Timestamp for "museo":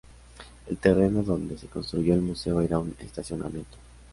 2.23-2.59